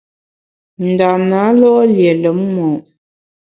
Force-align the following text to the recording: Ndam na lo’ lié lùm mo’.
Ndam 0.89 1.21
na 1.31 1.39
lo’ 1.59 1.71
lié 1.93 2.11
lùm 2.21 2.39
mo’. 2.55 2.69